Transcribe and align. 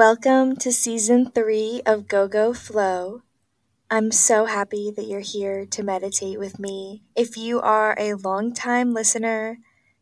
Welcome 0.00 0.56
to 0.56 0.72
season 0.72 1.30
three 1.30 1.82
of 1.84 2.08
Go 2.08 2.26
Go 2.26 2.54
Flow. 2.54 3.20
I'm 3.90 4.10
so 4.12 4.46
happy 4.46 4.90
that 4.96 5.04
you're 5.04 5.20
here 5.20 5.66
to 5.66 5.82
meditate 5.82 6.38
with 6.38 6.58
me. 6.58 7.02
If 7.14 7.36
you 7.36 7.60
are 7.60 7.94
a 7.98 8.14
long-time 8.14 8.94
listener, 8.94 9.58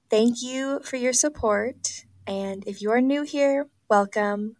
thank 0.08 0.40
you 0.40 0.79
for 0.84 0.95
your 0.95 1.12
support. 1.12 2.04
And 2.29 2.62
if 2.64 2.80
you 2.80 2.92
are 2.92 3.00
new 3.00 3.22
here, 3.22 3.66
welcome. 3.90 4.54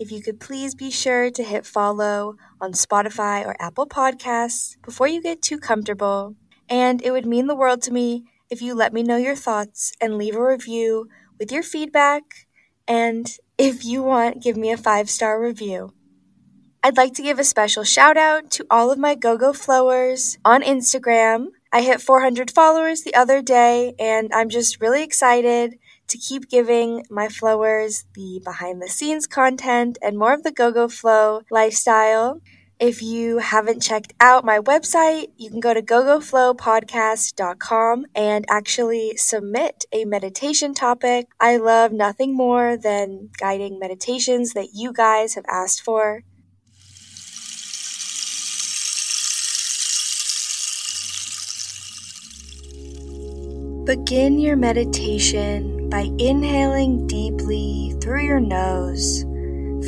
If 0.00 0.10
you 0.10 0.20
could 0.20 0.40
please 0.40 0.74
be 0.74 0.90
sure 0.90 1.30
to 1.30 1.44
hit 1.44 1.66
follow 1.66 2.34
on 2.60 2.72
Spotify 2.72 3.46
or 3.46 3.54
Apple 3.60 3.86
Podcasts 3.86 4.74
before 4.82 5.06
you 5.06 5.22
get 5.22 5.40
too 5.40 5.58
comfortable. 5.58 6.34
And 6.68 7.00
it 7.00 7.12
would 7.12 7.26
mean 7.26 7.46
the 7.46 7.54
world 7.54 7.80
to 7.82 7.92
me 7.92 8.24
if 8.50 8.60
you 8.60 8.74
let 8.74 8.92
me 8.92 9.04
know 9.04 9.18
your 9.18 9.36
thoughts 9.36 9.92
and 10.00 10.18
leave 10.18 10.34
a 10.34 10.44
review 10.44 11.06
with 11.38 11.52
your 11.52 11.62
feedback. 11.62 12.48
And 12.90 13.32
if 13.56 13.84
you 13.84 14.02
want, 14.02 14.42
give 14.42 14.56
me 14.56 14.72
a 14.72 14.76
five 14.76 15.08
star 15.08 15.40
review. 15.40 15.94
I'd 16.82 16.96
like 16.96 17.14
to 17.14 17.22
give 17.22 17.38
a 17.38 17.44
special 17.44 17.84
shout 17.84 18.16
out 18.16 18.50
to 18.52 18.66
all 18.68 18.90
of 18.90 18.98
my 18.98 19.14
Go 19.14 19.38
Go 19.38 19.52
Flowers 19.52 20.38
on 20.44 20.64
Instagram. 20.64 21.50
I 21.72 21.82
hit 21.82 22.00
400 22.00 22.50
followers 22.50 23.02
the 23.02 23.14
other 23.14 23.42
day, 23.42 23.94
and 24.00 24.32
I'm 24.34 24.48
just 24.48 24.80
really 24.80 25.04
excited 25.04 25.78
to 26.08 26.18
keep 26.18 26.48
giving 26.48 27.04
my 27.08 27.28
flowers 27.28 28.06
the 28.14 28.40
behind 28.44 28.82
the 28.82 28.88
scenes 28.88 29.28
content 29.28 29.96
and 30.02 30.18
more 30.18 30.34
of 30.34 30.42
the 30.42 30.50
Go 30.50 30.72
Go 30.72 30.88
Flow 30.88 31.42
lifestyle. 31.48 32.40
If 32.80 33.02
you 33.02 33.38
haven't 33.38 33.82
checked 33.82 34.14
out 34.20 34.42
my 34.42 34.58
website, 34.58 35.26
you 35.36 35.50
can 35.50 35.60
go 35.60 35.74
to 35.74 35.82
gogoflowpodcast.com 35.82 38.06
and 38.14 38.46
actually 38.48 39.18
submit 39.18 39.84
a 39.92 40.06
meditation 40.06 40.72
topic. 40.72 41.28
I 41.38 41.58
love 41.58 41.92
nothing 41.92 42.34
more 42.34 42.78
than 42.78 43.28
guiding 43.38 43.78
meditations 43.78 44.54
that 44.54 44.68
you 44.72 44.94
guys 44.94 45.34
have 45.34 45.44
asked 45.46 45.82
for. 45.82 46.22
Begin 53.84 54.38
your 54.38 54.56
meditation 54.56 55.90
by 55.90 56.08
inhaling 56.18 57.06
deeply 57.06 57.94
through 58.00 58.24
your 58.24 58.40
nose, 58.40 59.22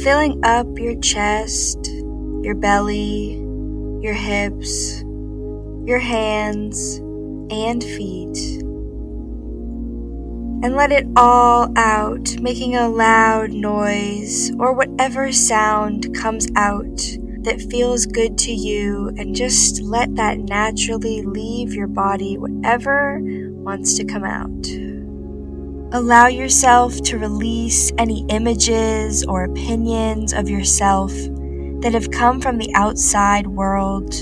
filling 0.04 0.44
up 0.44 0.66
your 0.78 1.00
chest 1.00 1.81
your 2.42 2.54
belly, 2.54 3.34
your 4.02 4.14
hips, 4.14 5.02
your 5.86 5.98
hands, 5.98 6.96
and 7.50 7.82
feet. 7.82 8.36
And 10.64 10.76
let 10.76 10.92
it 10.92 11.06
all 11.16 11.72
out, 11.76 12.36
making 12.40 12.76
a 12.76 12.88
loud 12.88 13.52
noise 13.52 14.52
or 14.58 14.72
whatever 14.74 15.32
sound 15.32 16.14
comes 16.14 16.48
out 16.56 17.00
that 17.42 17.60
feels 17.70 18.06
good 18.06 18.38
to 18.38 18.52
you, 18.52 19.08
and 19.16 19.34
just 19.34 19.82
let 19.82 20.14
that 20.14 20.38
naturally 20.38 21.22
leave 21.22 21.74
your 21.74 21.88
body, 21.88 22.38
whatever 22.38 23.18
wants 23.20 23.94
to 23.94 24.04
come 24.04 24.24
out. 24.24 24.66
Allow 25.94 26.28
yourself 26.28 27.02
to 27.02 27.18
release 27.18 27.92
any 27.98 28.24
images 28.28 29.24
or 29.24 29.44
opinions 29.44 30.32
of 30.32 30.48
yourself 30.48 31.12
that 31.82 31.94
have 31.94 32.12
come 32.12 32.40
from 32.40 32.58
the 32.58 32.72
outside 32.76 33.48
world. 33.48 34.12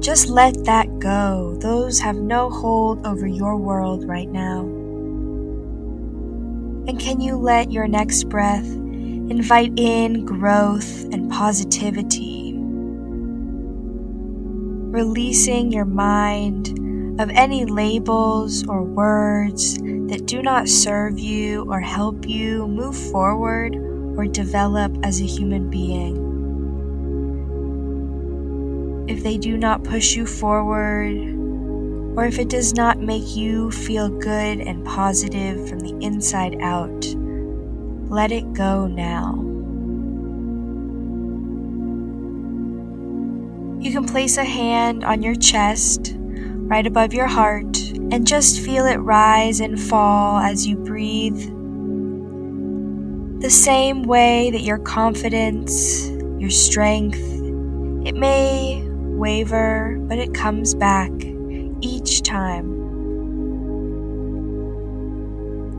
Just 0.00 0.28
let 0.28 0.64
that 0.64 1.00
go. 1.00 1.56
Those 1.60 1.98
have 1.98 2.14
no 2.14 2.48
hold 2.48 3.04
over 3.04 3.26
your 3.26 3.56
world 3.56 4.06
right 4.08 4.28
now. 4.28 4.60
And 6.86 7.00
can 7.00 7.20
you 7.20 7.36
let 7.36 7.72
your 7.72 7.88
next 7.88 8.28
breath 8.28 8.66
invite 8.66 9.72
in 9.76 10.24
growth 10.24 11.04
and 11.12 11.28
positivity? 11.28 12.54
Releasing 14.92 15.72
your 15.72 15.86
mind 15.86 17.20
of 17.20 17.30
any 17.30 17.64
labels 17.64 18.64
or 18.68 18.84
words 18.84 19.76
that 19.78 20.26
do 20.26 20.40
not 20.40 20.68
serve 20.68 21.18
you 21.18 21.64
or 21.68 21.80
help 21.80 22.28
you 22.28 22.68
move 22.68 22.96
forward 23.10 23.74
or 24.16 24.26
develop 24.26 24.96
as 25.02 25.20
a 25.20 25.26
human 25.26 25.68
being 25.68 26.23
if 29.06 29.22
they 29.22 29.36
do 29.36 29.56
not 29.56 29.84
push 29.84 30.14
you 30.14 30.26
forward, 30.26 31.16
or 32.16 32.26
if 32.26 32.38
it 32.38 32.48
does 32.48 32.74
not 32.74 33.00
make 33.00 33.36
you 33.36 33.70
feel 33.70 34.08
good 34.08 34.60
and 34.60 34.84
positive 34.84 35.68
from 35.68 35.80
the 35.80 35.96
inside 36.00 36.56
out, 36.60 37.06
let 38.10 38.32
it 38.32 38.52
go 38.52 38.86
now. 38.86 39.34
You 43.82 43.90
can 43.92 44.06
place 44.06 44.38
a 44.38 44.44
hand 44.44 45.04
on 45.04 45.22
your 45.22 45.34
chest, 45.34 46.14
right 46.16 46.86
above 46.86 47.12
your 47.12 47.26
heart, 47.26 47.76
and 48.12 48.26
just 48.26 48.60
feel 48.60 48.86
it 48.86 48.96
rise 48.96 49.60
and 49.60 49.78
fall 49.78 50.38
as 50.38 50.66
you 50.66 50.76
breathe. 50.76 51.50
The 53.42 53.50
same 53.50 54.04
way 54.04 54.50
that 54.52 54.62
your 54.62 54.78
confidence, 54.78 56.08
your 56.38 56.48
strength, 56.48 57.18
it 58.06 58.14
may 58.14 58.83
waver, 59.24 59.96
but 60.02 60.18
it 60.18 60.34
comes 60.34 60.74
back 60.74 61.10
each 61.80 62.20
time. 62.20 62.68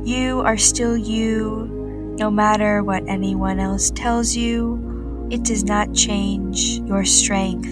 You 0.04 0.42
are 0.42 0.58
still 0.58 0.98
you, 0.98 2.16
no 2.18 2.32
matter 2.32 2.84
what 2.84 3.08
anyone 3.08 3.60
else 3.60 3.92
tells 3.92 4.36
you. 4.36 5.28
It 5.30 5.44
does 5.44 5.64
not 5.64 5.94
change 5.94 6.80
your 6.90 7.06
strength. 7.06 7.70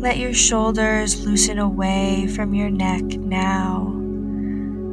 Let 0.00 0.16
your 0.16 0.32
shoulders 0.32 1.26
loosen 1.26 1.58
away 1.58 2.26
from 2.28 2.54
your 2.54 2.70
neck 2.70 3.04
now, 3.04 3.92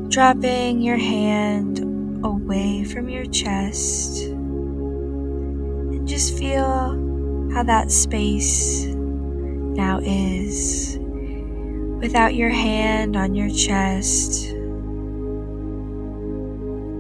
dropping 0.10 0.82
your 0.82 0.98
hand 0.98 1.80
away 2.26 2.84
from 2.84 3.08
your 3.08 3.24
chest. 3.24 4.35
Just 6.06 6.38
feel 6.38 7.50
how 7.52 7.64
that 7.64 7.92
space 7.92 8.86
now 8.86 10.00
is 10.04 11.00
without 12.00 12.36
your 12.36 12.52
hand 12.52 13.16
on 13.16 13.34
your 13.34 13.50
chest, 13.50 14.54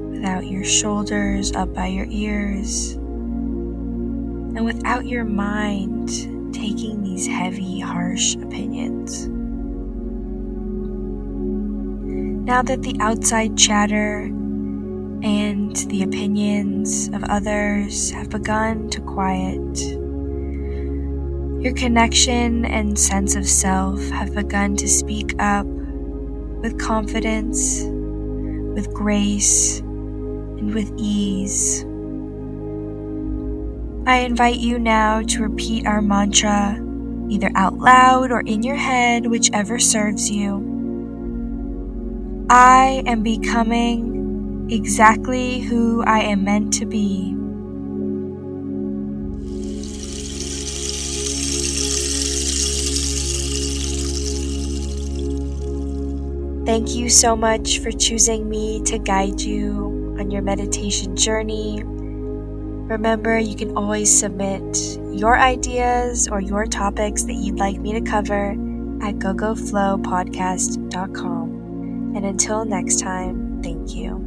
without 0.09 0.47
your 0.47 0.63
shoulders 0.63 1.51
up 1.51 1.71
by 1.73 1.85
your 1.85 2.07
ears, 2.09 2.93
and 2.93 4.65
without 4.65 5.05
your 5.05 5.23
mind 5.25 6.09
taking 6.51 7.03
these 7.03 7.27
heavy, 7.27 7.79
harsh 7.79 8.33
opinions. 8.35 9.27
Now 12.47 12.63
that 12.63 12.81
the 12.81 12.97
outside 12.99 13.55
chatter 13.55 14.31
and 15.25 15.75
the 15.89 16.03
opinions 16.03 17.07
of 17.07 17.23
others 17.23 18.11
have 18.11 18.29
begun 18.29 18.87
to 18.91 19.01
quiet. 19.01 19.79
Your 21.63 21.73
connection 21.73 22.63
and 22.63 22.97
sense 22.97 23.35
of 23.35 23.47
self 23.47 23.99
have 24.09 24.35
begun 24.35 24.75
to 24.75 24.87
speak 24.87 25.33
up 25.41 25.65
with 25.65 26.77
confidence, 26.77 27.81
with 28.75 28.93
grace, 28.93 29.79
and 29.79 30.75
with 30.75 30.93
ease. 30.95 31.83
I 34.05 34.19
invite 34.19 34.59
you 34.59 34.77
now 34.77 35.23
to 35.23 35.41
repeat 35.41 35.87
our 35.87 36.03
mantra, 36.03 36.79
either 37.29 37.49
out 37.55 37.79
loud 37.79 38.31
or 38.31 38.41
in 38.41 38.61
your 38.61 38.75
head, 38.75 39.25
whichever 39.25 39.79
serves 39.79 40.29
you. 40.29 40.71
I 42.47 43.01
am 43.07 43.23
becoming 43.23 44.24
exactly 44.69 45.59
who 45.59 46.03
I 46.03 46.19
am 46.19 46.43
meant 46.43 46.73
to 46.73 46.85
be. 46.85 47.35
Thank 56.65 56.95
you 56.95 57.09
so 57.09 57.35
much 57.35 57.79
for 57.79 57.91
choosing 57.91 58.49
me 58.49 58.81
to 58.85 58.97
guide 58.97 59.39
you 59.39 60.15
on 60.19 60.31
your 60.31 60.41
meditation 60.41 61.15
journey. 61.15 61.83
Remember, 61.83 63.37
you 63.37 63.55
can 63.55 63.77
always 63.77 64.11
submit 64.11 64.75
your 65.11 65.37
ideas 65.37 66.27
or 66.27 66.41
your 66.41 66.65
topics 66.65 67.21
that 67.23 67.35
you'd 67.35 67.59
like 67.59 67.79
me 67.79 67.93
to 67.93 68.01
cover 68.01 68.55
at 69.01 69.19
gogoflowpodcast.com. 69.19 72.13
And 72.15 72.25
until 72.25 72.65
next 72.65 72.99
time, 72.99 73.61
thank 73.61 73.93
you. 73.93 74.24